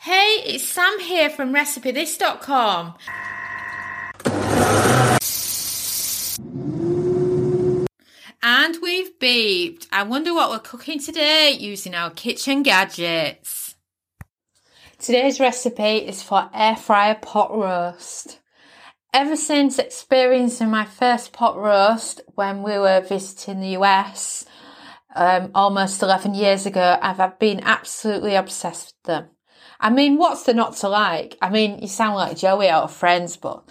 [0.00, 2.94] Hey, it's Sam here from RecipeThis.com.
[8.42, 9.86] And we've beeped.
[9.90, 13.76] I wonder what we're cooking today using our kitchen gadgets.
[14.98, 18.40] Today's recipe is for air fryer pot roast.
[19.14, 24.44] Ever since experiencing my first pot roast when we were visiting the US
[25.14, 29.33] um, almost 11 years ago, I've been absolutely obsessed with them.
[29.80, 31.36] I mean, what's there not to like?
[31.42, 33.62] I mean, you sound like Joey out of Friends, but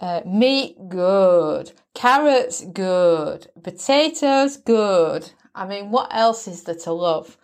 [0.00, 1.72] uh, meat, good.
[1.94, 3.48] Carrots, good.
[3.62, 5.30] Potatoes, good.
[5.54, 7.36] I mean, what else is there to love?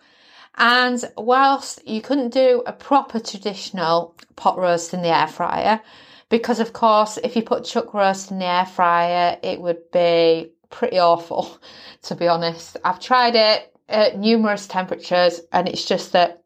[0.55, 5.81] And whilst you couldn't do a proper traditional pot roast in the air fryer,
[6.29, 10.51] because of course, if you put chuck roast in the air fryer, it would be
[10.69, 11.57] pretty awful,
[12.03, 12.77] to be honest.
[12.83, 16.42] I've tried it at numerous temperatures and it's just that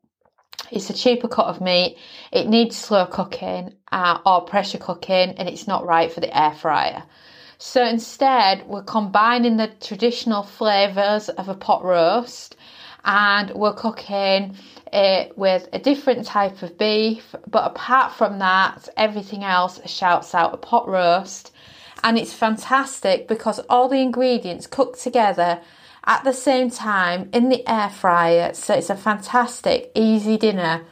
[0.71, 1.97] it's a cheaper cut of meat.
[2.31, 6.53] It needs slow cooking uh, or pressure cooking, and it's not right for the air
[6.53, 7.03] fryer.
[7.59, 12.55] So instead, we're combining the traditional flavours of a pot roast
[13.03, 14.55] and we're cooking
[14.93, 17.33] it with a different type of beef.
[17.47, 21.51] But apart from that, everything else shouts out a pot roast.
[22.03, 25.59] And it's fantastic because all the ingredients cook together
[26.07, 28.53] at the same time in the air fryer.
[28.53, 30.85] So it's a fantastic, easy dinner.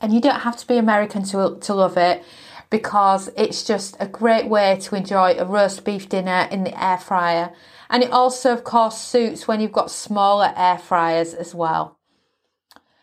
[0.00, 2.22] And you don't have to be American to, to love it
[2.68, 6.98] because it's just a great way to enjoy a roast beef dinner in the air
[6.98, 7.52] fryer.
[7.88, 11.98] And it also, of course, suits when you've got smaller air fryers as well.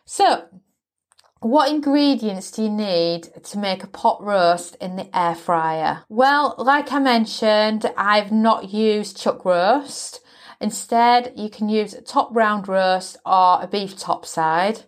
[0.05, 0.45] So,
[1.39, 6.03] what ingredients do you need to make a pot roast in the air fryer?
[6.07, 10.19] Well, like I mentioned, I've not used chuck roast.
[10.61, 14.83] Instead, you can use a top round roast or a beef top side.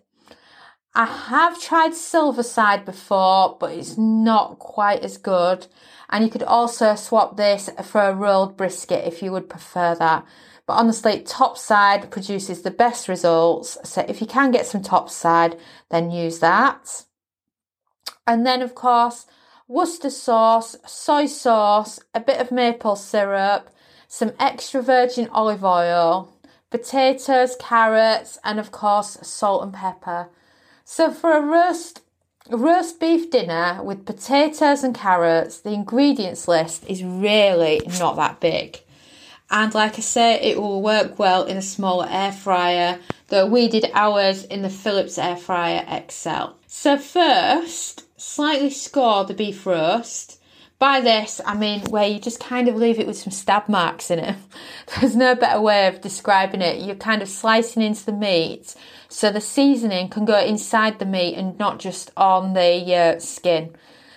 [0.94, 5.66] I have tried silver side before, but it's not quite as good.
[6.08, 10.24] And you could also swap this for a rolled brisket if you would prefer that.
[10.64, 13.76] But honestly, top side produces the best results.
[13.82, 15.58] So if you can get some top side,
[15.90, 17.04] then use that.
[18.28, 19.26] And then, of course,
[19.66, 23.70] Worcester sauce, soy sauce, a bit of maple syrup,
[24.08, 26.32] some extra virgin olive oil,
[26.70, 30.28] potatoes, carrots, and of course, salt and pepper.
[30.84, 32.00] So for a roast
[32.50, 38.80] roast beef dinner with potatoes and carrots, the ingredients list is really not that big.
[39.50, 42.98] And like I say, it will work well in a smaller air fryer,
[43.28, 46.54] though we did ours in the Philips Air Fryer XL.
[46.66, 50.40] So first, slightly score the beef roast
[50.84, 54.10] by this, I mean where you just kind of leave it with some stab marks
[54.10, 54.36] in it.
[55.00, 56.82] There's no better way of describing it.
[56.82, 58.74] You're kind of slicing into the meat
[59.08, 63.74] so the seasoning can go inside the meat and not just on the uh, skin.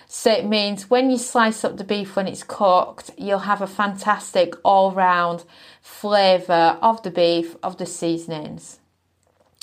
[0.10, 3.68] So it means when you slice up the beef when it's cooked, you'll have a
[3.82, 5.46] fantastic all round
[5.82, 8.80] flavour of the beef, of the seasonings.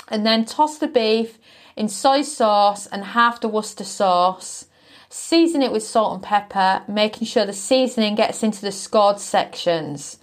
[0.09, 1.39] And then toss the beef
[1.77, 4.69] in soy sauce and half the Worcester sauce
[5.17, 10.19] Season it with salt and pepper, making sure the seasoning gets into the scored sections.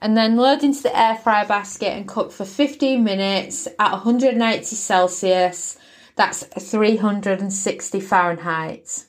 [0.00, 4.64] And then load into the air fryer basket and cook for 15 minutes at 180
[4.64, 5.76] Celsius.
[6.16, 9.04] That's 360 Fahrenheit.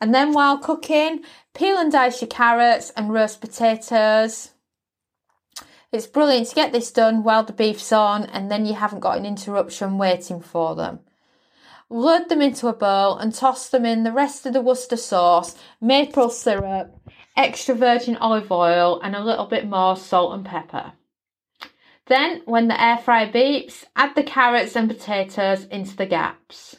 [0.00, 1.22] And then while cooking,
[1.54, 4.50] peel and dice your carrots and roast potatoes.
[5.92, 9.18] It's brilliant to get this done while the beef's on and then you haven't got
[9.18, 10.98] an interruption waiting for them.
[11.92, 15.54] Load them into a bowl and toss them in the rest of the Worcester sauce,
[15.78, 16.98] maple syrup,
[17.36, 20.94] extra virgin olive oil, and a little bit more salt and pepper.
[22.06, 26.76] Then, when the air fryer beeps, add the carrots and potatoes into the gaps.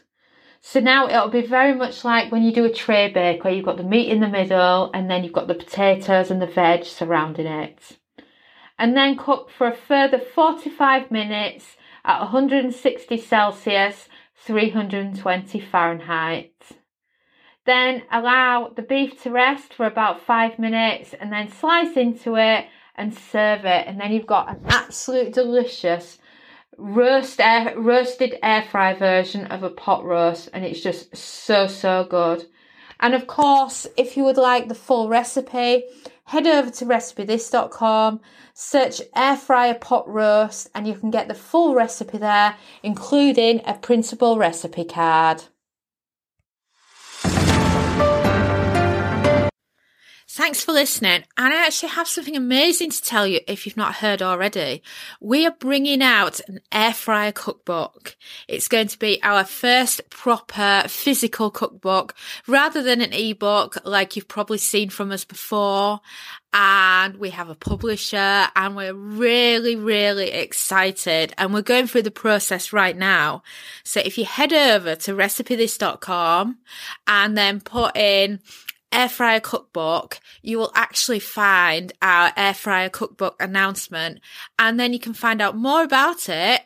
[0.62, 3.66] So now it'll be very much like when you do a tray bake where you've
[3.66, 6.85] got the meat in the middle and then you've got the potatoes and the veg
[6.85, 8.00] surrounding it.
[8.79, 14.09] And then cook for a further 45 minutes at 160 Celsius
[14.45, 16.53] 320 Fahrenheit.
[17.66, 22.66] Then allow the beef to rest for about five minutes and then slice into it
[22.95, 23.87] and serve it.
[23.87, 26.17] And then you've got an absolute delicious
[26.78, 30.49] roast air, roasted air fry version of a pot roast.
[30.51, 32.46] And it's just so, so good.
[32.99, 35.84] And of course, if you would like the full recipe,
[36.25, 38.22] head over to recipethis.com,
[38.53, 43.73] search air fryer pot roast, and you can get the full recipe there, including a
[43.73, 45.43] printable recipe card.
[50.43, 51.23] Thanks for listening.
[51.37, 54.84] And I actually have something amazing to tell you if you've not heard already.
[55.22, 58.17] We are bringing out an air fryer cookbook.
[58.49, 62.13] It's going to be our first proper physical cookbook
[62.45, 66.01] rather than an ebook like you've probably seen from us before.
[66.51, 72.11] And we have a publisher and we're really, really excited and we're going through the
[72.11, 73.43] process right now.
[73.85, 76.57] So if you head over to recipethis.com
[77.07, 78.41] and then put in
[78.93, 84.19] air fryer cookbook, you will actually find our air fryer cookbook announcement
[84.59, 86.61] and then you can find out more about it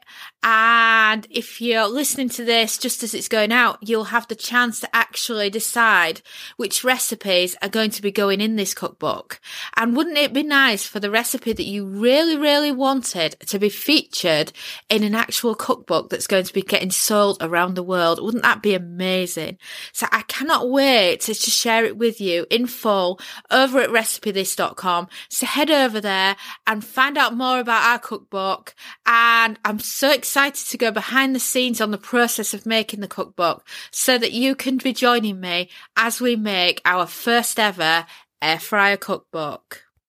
[0.50, 4.79] and if you're listening to this just as it's going out, you'll have the chance
[4.79, 6.21] to actually decide
[6.57, 9.41] which recipes are going to be going in this cookbook.
[9.75, 13.68] And wouldn't it be nice for the recipe that you really, really wanted to be
[13.68, 14.53] featured
[14.89, 18.23] in an actual cookbook that's going to be getting sold around the world?
[18.23, 19.57] Wouldn't that be amazing?
[19.91, 23.19] So I cannot wait to, to share it with you in full
[23.52, 25.08] over at recipethis.com.
[25.30, 26.36] So head over there
[26.66, 28.75] and find out more about our cookbook.
[29.06, 33.08] And I'm so excited to go behind the scenes on the process of making the
[33.08, 38.06] cookbook so that you can be joining me as we make our first ever
[38.42, 39.87] air fryer cookbook.